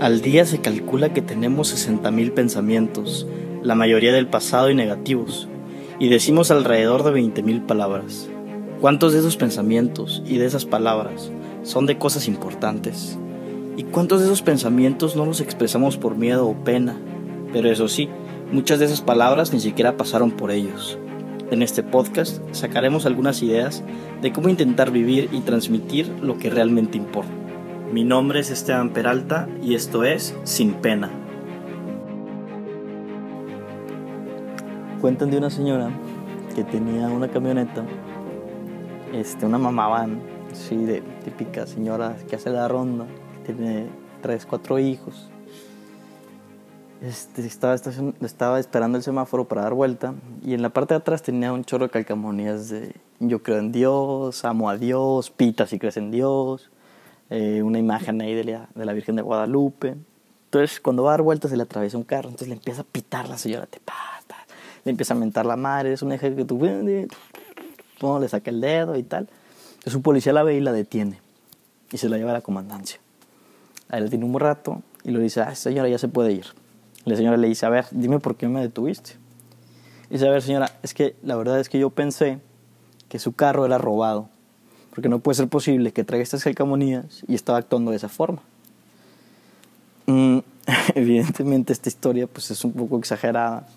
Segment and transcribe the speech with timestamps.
[0.00, 3.24] Al día se calcula que tenemos 60.000 pensamientos,
[3.62, 5.48] la mayoría del pasado y negativos,
[6.00, 8.28] y decimos alrededor de 20.000 palabras.
[8.80, 11.30] ¿Cuántos de esos pensamientos y de esas palabras
[11.62, 13.16] son de cosas importantes?
[13.76, 16.96] ¿Y cuántos de esos pensamientos no los expresamos por miedo o pena?
[17.52, 18.08] Pero eso sí,
[18.52, 20.98] muchas de esas palabras ni siquiera pasaron por ellos.
[21.52, 23.84] En este podcast sacaremos algunas ideas
[24.20, 27.45] de cómo intentar vivir y transmitir lo que realmente importa.
[27.92, 31.08] Mi nombre es Esteban Peralta y esto es Sin Pena.
[35.00, 35.90] Cuentan de una señora
[36.56, 37.84] que tenía una camioneta,
[39.12, 40.20] este, una mamá van,
[40.52, 43.06] sí, de típica señora que hace la ronda,
[43.46, 43.86] que tiene
[44.20, 45.30] tres, cuatro hijos.
[47.00, 51.22] Este, estaba, estaba esperando el semáforo para dar vuelta y en la parte de atrás
[51.22, 55.78] tenía un chorro de calcamonías de yo creo en Dios, amo a Dios, pita si
[55.78, 56.70] crees en Dios,
[57.30, 59.96] eh, una imagen ahí de la, de la, Virgen de Guadalupe.
[60.44, 62.84] Entonces, cuando va a dar vueltas, se le atraviesa un carro, entonces le empieza a
[62.84, 64.36] pitar la señora, te pata,
[64.84, 66.58] le empieza a mentar la madre, es un eje que tú,
[68.00, 69.28] no, le saca el dedo y tal.
[69.70, 71.20] Entonces, un policía la ve y la detiene
[71.90, 73.00] y se la lleva a la comandancia.
[73.88, 76.46] Ahí le tiene un rato y le dice, ah, señora, ya se puede ir.
[77.04, 79.12] La señora le dice, a ver, dime por qué me detuviste.
[80.10, 82.40] Y dice, a ver, señora, es que la verdad es que yo pensé
[83.08, 84.28] que su carro era robado
[84.96, 88.40] porque no puede ser posible que traiga estas calcamonías y estaba actuando de esa forma.
[90.06, 90.38] Mm,
[90.94, 93.68] evidentemente esta historia pues es un poco exagerada,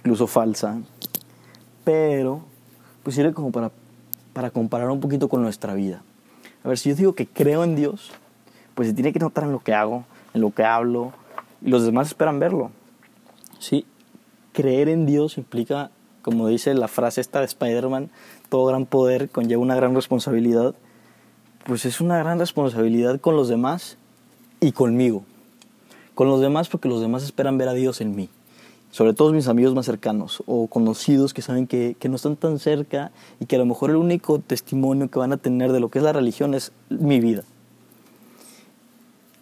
[0.00, 0.78] incluso falsa,
[1.84, 2.42] pero
[3.02, 3.70] pues sirve como para,
[4.34, 6.02] para comparar un poquito con nuestra vida.
[6.62, 8.10] A ver, si yo digo que creo en Dios,
[8.74, 11.14] pues se tiene que notar en lo que hago, en lo que hablo,
[11.62, 12.70] y los demás esperan verlo.
[13.58, 13.86] Sí,
[14.52, 15.90] creer en Dios implica
[16.26, 18.10] como dice la frase esta de Spider-Man,
[18.48, 20.74] todo gran poder conlleva una gran responsabilidad,
[21.64, 23.96] pues es una gran responsabilidad con los demás
[24.60, 25.24] y conmigo.
[26.14, 28.28] Con los demás porque los demás esperan ver a Dios en mí.
[28.90, 32.58] Sobre todo mis amigos más cercanos o conocidos que saben que, que no están tan
[32.58, 33.10] cerca
[33.40, 35.98] y que a lo mejor el único testimonio que van a tener de lo que
[35.98, 37.42] es la religión es mi vida.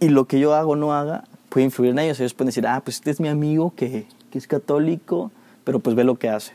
[0.00, 2.18] Y lo que yo hago o no haga puede influir en ellos.
[2.18, 5.30] Ellos pueden decir, ah, pues este es mi amigo que, que es católico,
[5.62, 6.54] pero pues ve lo que hace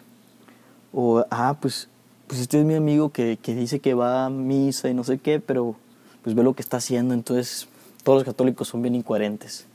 [0.94, 1.88] o, ah, pues,
[2.30, 5.18] pues este es mi amigo que, que dice que va a misa y no sé
[5.18, 5.76] qué, pero
[6.22, 7.68] pues ve lo que está haciendo, entonces
[8.04, 9.66] todos los católicos son bien incoherentes.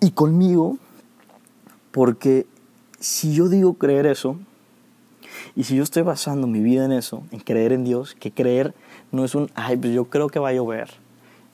[0.00, 0.78] Y conmigo,
[1.90, 2.46] porque
[3.00, 4.36] si yo digo creer eso,
[5.54, 8.72] y si yo estoy basando mi vida en eso, en creer en Dios, que creer
[9.12, 10.88] no es un, ay, pues yo creo que va a llover,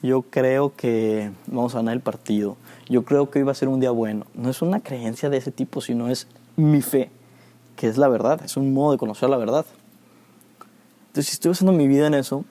[0.01, 2.57] yo creo que vamos a ganar el partido,
[2.89, 5.39] yo creo que hoy va a ser un día bueno, no es una creencia de
[5.39, 7.11] ese tipo, sino es mi fe
[7.75, 9.67] que es la verdad, es un modo de conocer la verdad.
[11.15, 12.45] Entonces, si estoy basando mi vida en eso,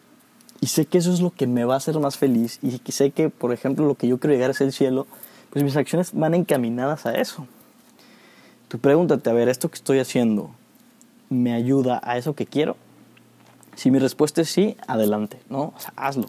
[0.61, 3.11] y sé que eso es lo que me va a hacer más feliz, y sé
[3.11, 5.05] que, por ejemplo, lo que yo quiero llegar es el cielo,
[5.49, 7.45] pues mis acciones van encaminadas a eso.
[8.69, 10.49] Tú pregúntate, a ver, ¿esto que estoy haciendo
[11.29, 12.77] me ayuda a eso que quiero?
[13.75, 15.73] Si mi respuesta es sí, adelante, ¿no?
[15.75, 16.27] O sea, hazlo.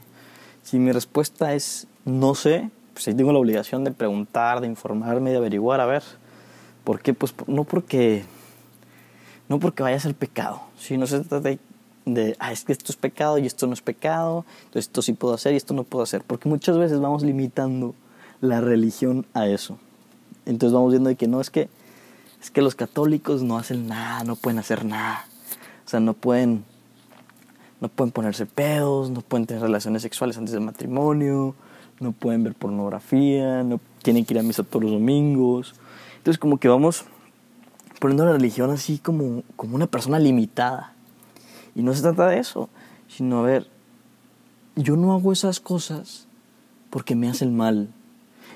[0.64, 5.30] Si mi respuesta es no sé, pues ahí tengo la obligación de preguntar, de informarme,
[5.30, 6.02] de averiguar, a ver.
[6.82, 7.14] ¿Por qué?
[7.14, 8.24] Pues no porque
[9.48, 11.60] no porque vaya a ser pecado, sino se trata de,
[12.04, 15.12] de, ah, es que esto es pecado y esto no es pecado, entonces esto sí
[15.12, 17.94] puedo hacer y esto no puedo hacer, porque muchas veces vamos limitando
[18.40, 19.78] la religión a eso.
[20.46, 21.68] Entonces vamos viendo de que no, es que,
[22.42, 25.26] es que los católicos no hacen nada, no pueden hacer nada,
[25.86, 26.64] o sea, no pueden,
[27.80, 31.54] no pueden ponerse pedos, no pueden tener relaciones sexuales antes del matrimonio,
[32.00, 35.74] no pueden ver pornografía, no tienen que ir a misa todos los domingos.
[36.18, 37.04] Entonces como que vamos
[38.00, 40.92] poniendo la religión así como, como una persona limitada.
[41.74, 42.68] Y no se trata de eso,
[43.08, 43.66] sino a ver,
[44.76, 46.26] yo no hago esas cosas
[46.90, 47.88] porque me hacen mal.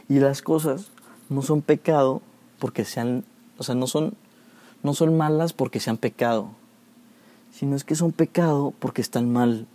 [0.09, 0.91] Y las cosas
[1.29, 2.23] no son pecado
[2.59, 3.25] porque sean,
[3.59, 4.15] o sea, no son,
[4.83, 6.51] no son malas porque sean pecado,
[7.53, 9.67] sino es que son pecado porque están mal,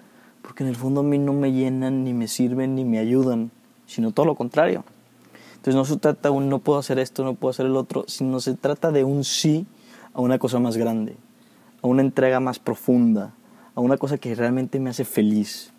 [0.42, 3.52] porque en el fondo a mí no me llenan, ni me sirven, ni me ayudan,
[3.86, 4.84] sino todo lo contrario.
[5.56, 8.06] Entonces no se trata de un no puedo hacer esto, no puedo hacer el otro,
[8.08, 9.66] sino se trata de un sí
[10.14, 11.16] a una cosa más grande,
[11.82, 13.34] a una entrega más profunda,
[13.75, 15.72] a una cosa que realmente me hace feliz.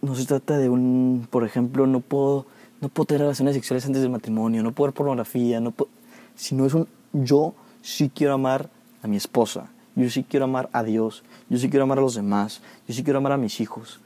[0.00, 2.46] No se trata de un, por ejemplo, no puedo,
[2.80, 5.90] no puedo tener relaciones sexuales antes del matrimonio, no puedo ver pornografía, no puedo,
[6.34, 8.70] sino es un yo sí quiero amar
[9.02, 12.14] a mi esposa, yo sí quiero amar a Dios, yo sí quiero amar a los
[12.14, 14.00] demás, yo sí quiero amar a mis hijos.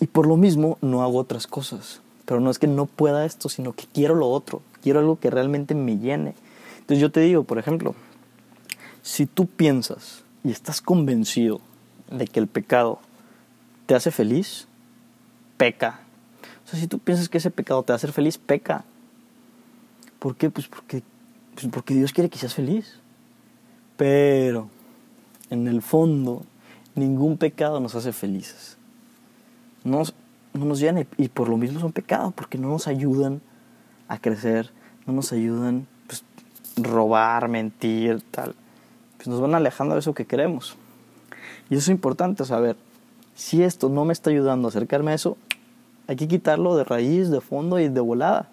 [0.00, 2.00] Y por lo mismo no hago otras cosas.
[2.24, 4.60] Pero no es que no pueda esto, sino que quiero lo otro.
[4.82, 6.34] Quiero algo que realmente me llene.
[6.78, 7.94] Entonces yo te digo, por ejemplo,
[9.02, 11.60] si tú piensas y estás convencido
[12.10, 13.00] de que el pecado
[13.86, 14.66] te hace feliz,
[15.56, 16.00] peca.
[16.64, 18.84] O sea, si tú piensas que ese pecado te va a hacer feliz, peca.
[20.18, 20.50] ¿Por qué?
[20.50, 21.02] Pues porque,
[21.54, 23.00] pues porque Dios quiere que seas feliz.
[23.96, 24.68] Pero,
[25.50, 26.44] en el fondo,
[26.94, 28.76] ningún pecado nos hace felices.
[29.84, 30.02] No,
[30.52, 33.40] no nos llenan y por lo mismo son pecados, porque no nos ayudan
[34.08, 34.70] a crecer,
[35.06, 36.24] no nos ayudan pues,
[36.76, 38.54] robar, mentir, tal.
[39.16, 40.76] Pues nos van alejando de eso que queremos.
[41.70, 42.76] Y eso es importante saber.
[43.34, 45.36] Si esto no me está ayudando a acercarme a eso,
[46.06, 48.48] hay que quitarlo de raíz, de fondo y de volada.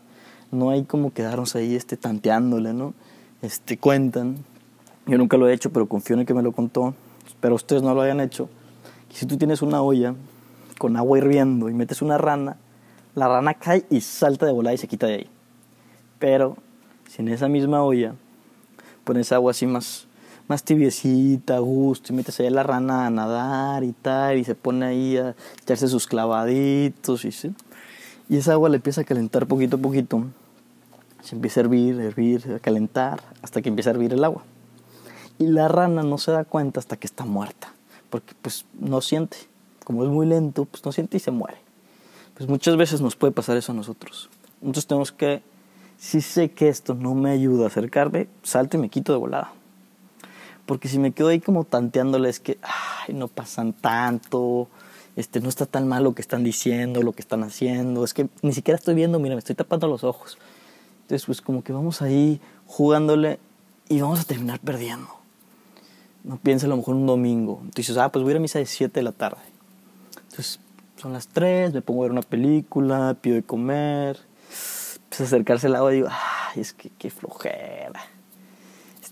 [0.51, 2.93] No hay como quedarnos ahí este, tanteándole, ¿no?
[3.41, 4.37] Este, cuentan.
[5.07, 6.93] Yo nunca lo he hecho, pero confío en que me lo contó.
[7.39, 8.49] Pero ustedes no lo hayan hecho.
[9.11, 10.13] Y si tú tienes una olla
[10.77, 12.57] con agua hirviendo y metes una rana,
[13.15, 15.29] la rana cae y salta de volada y se quita de ahí.
[16.19, 16.57] Pero
[17.09, 18.15] si en esa misma olla
[19.05, 20.07] pones agua así más,
[20.47, 24.43] más tibiecita, a gusto, y metes ahí a la rana a nadar y tal, y
[24.43, 27.53] se pone ahí a echarse sus clavaditos, y, ¿sí?
[28.29, 30.23] y esa agua le empieza a calentar poquito a poquito,
[31.21, 34.43] se empieza a hervir, hervir, a calentar, hasta que empieza a hervir el agua.
[35.37, 37.73] Y la rana no se da cuenta hasta que está muerta,
[38.09, 39.37] porque pues no siente,
[39.83, 41.57] como es muy lento, pues no siente y se muere.
[42.35, 44.29] Pues muchas veces nos puede pasar eso a nosotros.
[44.61, 45.41] Entonces tenemos que
[45.97, 49.51] si sé que esto no me ayuda a acercarme, salto y me quito de volada.
[50.65, 54.67] Porque si me quedo ahí como tanteándole es que, ay, no pasan tanto,
[55.15, 58.27] este, no está tan mal lo que están diciendo, lo que están haciendo, es que
[58.41, 60.37] ni siquiera estoy viendo, mira, me estoy tapando los ojos.
[61.03, 63.39] Entonces, pues como que vamos ahí jugándole
[63.89, 65.07] y vamos a terminar perdiendo.
[66.23, 67.59] No piensa a lo mejor un domingo.
[67.63, 69.41] Entonces, ah, pues voy a ir a misa de 7 de la tarde.
[70.23, 70.59] Entonces,
[70.97, 74.19] son las 3, me pongo a ver una película, pido de comer,
[75.09, 78.01] pues, acercarse al agua y digo, ay, es que qué flojera.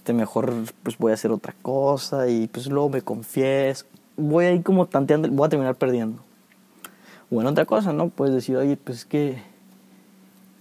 [0.03, 0.53] Este, mejor
[0.83, 3.85] pues voy a hacer otra cosa y pues luego me confieso.
[4.17, 6.21] Voy ahí como tanteando, voy a terminar perdiendo.
[7.29, 8.09] Bueno, otra cosa, ¿no?
[8.09, 9.41] Puedes decir, oye, pues es que,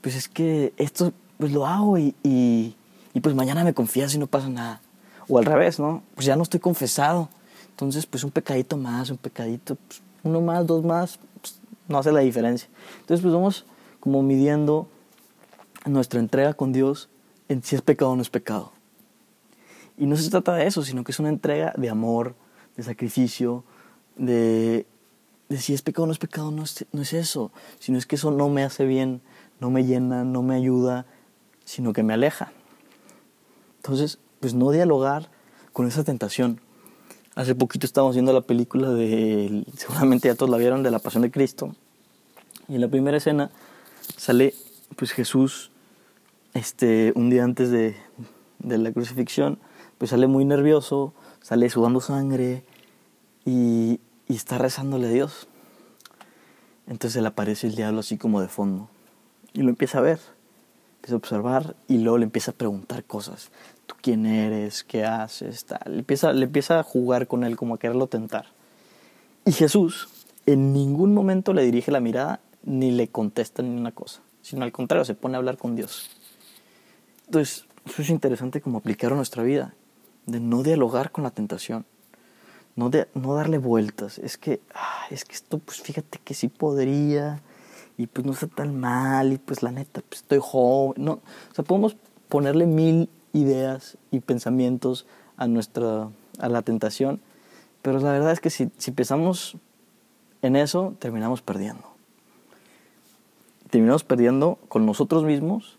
[0.00, 2.76] pues es que esto pues lo hago y, y,
[3.20, 4.80] pues mañana me confieso y no pasa nada.
[5.28, 6.04] O al revés, ¿no?
[6.14, 7.28] Pues ya no estoy confesado.
[7.70, 12.12] Entonces, pues un pecadito más, un pecadito, pues, uno más, dos más, pues, no hace
[12.12, 12.68] la diferencia.
[13.00, 13.66] Entonces, pues vamos
[13.98, 14.86] como midiendo
[15.84, 17.08] nuestra entrega con Dios
[17.48, 18.70] en si es pecado o no es pecado.
[20.02, 22.34] Y no se trata de eso, sino que es una entrega de amor,
[22.76, 23.62] de sacrificio,
[24.16, 24.84] de,
[25.48, 28.06] de si es pecado o no es pecado, no es, no es eso, sino es
[28.06, 29.20] que eso no me hace bien,
[29.60, 31.06] no me llena, no me ayuda,
[31.64, 32.50] sino que me aleja.
[33.76, 35.30] Entonces, pues no dialogar
[35.72, 36.60] con esa tentación.
[37.36, 41.22] Hace poquito estábamos viendo la película de, seguramente ya todos la vieron, de la Pasión
[41.22, 41.76] de Cristo.
[42.66, 43.52] Y en la primera escena
[44.16, 44.52] sale
[44.96, 45.70] pues Jesús
[46.54, 47.94] este, un día antes de,
[48.64, 49.60] la crucifixión,
[50.02, 52.64] pues sale muy nervioso, sale sudando sangre
[53.44, 55.46] y, está rezándole a Dios.
[56.88, 58.88] Entonces le aparece el diablo así como de fondo
[59.52, 60.18] y lo empieza a ver,
[60.96, 63.52] empieza a observar y luego le empieza a preguntar cosas.
[63.86, 64.82] ¿Tú quién eres?
[64.82, 65.66] ¿Qué haces?
[65.66, 65.82] Tal.
[65.86, 68.46] Le, empieza, le empieza a jugar con él como a quererlo tentar.
[69.44, 70.08] Y Jesús
[70.46, 74.72] en ningún momento le dirige la mirada ni le contesta ni una cosa, sino al
[74.72, 76.10] contrario, se pone a hablar con Dios.
[77.26, 79.76] Entonces, eso es interesante como aplicar a nuestra vida,
[80.26, 81.84] de no dialogar con la tentación,
[82.76, 84.18] no, de, no darle vueltas.
[84.18, 87.40] Es que, ah, es que esto, pues fíjate que sí podría,
[87.96, 91.04] y pues no está tan mal, y pues la neta, pues estoy joven.
[91.04, 91.96] No, o sea, podemos
[92.28, 97.20] ponerle mil ideas y pensamientos a, nuestra, a la tentación,
[97.82, 99.56] pero la verdad es que si, si pensamos
[100.40, 101.92] en eso, terminamos perdiendo.
[103.70, 105.78] Terminamos perdiendo con nosotros mismos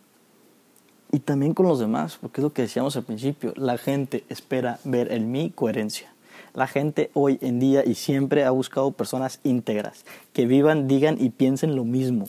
[1.13, 4.79] y también con los demás, porque es lo que decíamos al principio, la gente espera
[4.83, 6.11] ver en mí coherencia.
[6.55, 11.29] La gente hoy en día y siempre ha buscado personas íntegras, que vivan, digan y
[11.29, 12.27] piensen lo mismo.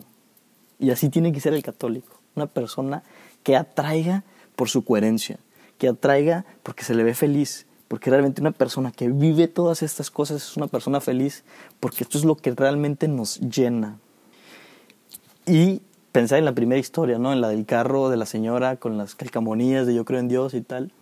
[0.79, 3.03] Y así tiene que ser el católico, una persona
[3.43, 4.23] que atraiga
[4.55, 5.39] por su coherencia,
[5.79, 10.11] que atraiga porque se le ve feliz, porque realmente una persona que vive todas estas
[10.11, 11.43] cosas es una persona feliz,
[11.81, 13.99] porque esto es lo que realmente nos llena.
[15.47, 15.81] Y
[16.15, 17.33] pensar en la primera historia, ¿no?
[17.33, 20.55] En la del carro de la señora con las calcamonías de yo creo en Dios
[20.55, 20.93] y tal.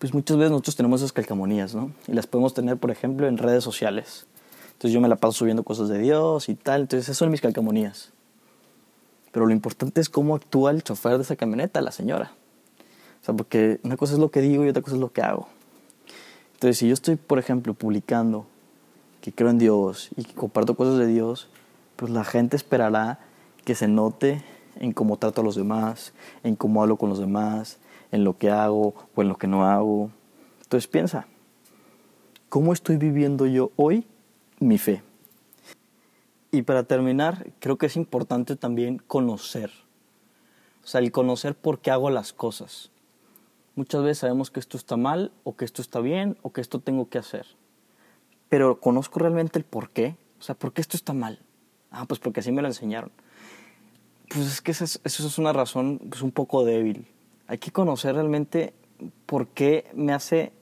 [0.00, 1.92] Pues muchas veces nosotros tenemos esas calcamonías, ¿no?
[2.08, 4.26] Y las podemos tener, por ejemplo, en redes sociales.
[4.72, 6.80] Entonces yo me la paso subiendo cosas de Dios y tal.
[6.80, 8.10] Entonces esas son mis calcamonías.
[9.30, 12.32] Pero lo importante es cómo actúa el chofer de esa camioneta, la señora.
[13.22, 15.22] O sea, porque una cosa es lo que digo y otra cosa es lo que
[15.22, 15.46] hago.
[16.54, 18.46] Entonces, si yo estoy, por ejemplo, publicando
[19.20, 21.46] que creo en Dios y que comparto cosas de Dios,
[21.94, 23.20] pues la gente esperará
[23.64, 24.42] que se note
[24.76, 27.78] en cómo trato a los demás, en cómo hablo con los demás,
[28.12, 30.10] en lo que hago o en lo que no hago.
[30.62, 31.26] Entonces piensa,
[32.48, 34.06] ¿cómo estoy viviendo yo hoy
[34.60, 35.02] mi fe?
[36.50, 39.70] Y para terminar, creo que es importante también conocer.
[40.84, 42.90] O sea, el conocer por qué hago las cosas.
[43.74, 46.78] Muchas veces sabemos que esto está mal, o que esto está bien, o que esto
[46.78, 47.46] tengo que hacer.
[48.48, 50.16] Pero conozco realmente el por qué.
[50.38, 51.40] O sea, ¿por qué esto está mal?
[51.90, 53.10] Ah, pues porque así me lo enseñaron.
[54.28, 57.06] Pues es que eso es una razón pues, un poco débil.
[57.46, 58.74] Hay que conocer realmente
[59.26, 60.52] por qué me hace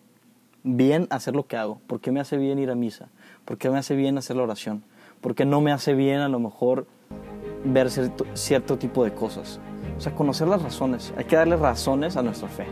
[0.65, 3.09] bien hacer lo que hago, por qué me hace bien ir a misa,
[3.45, 4.85] por qué me hace bien hacer la oración,
[5.21, 6.87] por qué no me hace bien a lo mejor
[7.65, 9.61] ver cierto, cierto tipo de cosas.
[9.97, 11.13] O sea, conocer las razones.
[11.17, 12.67] Hay que darle razones a nuestra fe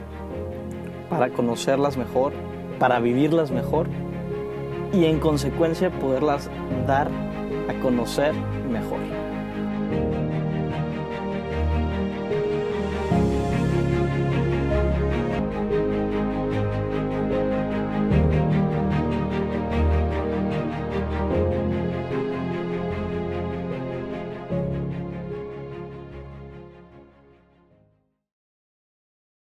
[1.08, 2.32] para conocerlas mejor,
[2.78, 3.88] para vivirlas mejor
[4.92, 6.50] y en consecuencia poderlas
[6.86, 7.10] dar
[7.68, 8.34] a conocer
[8.70, 8.99] mejor.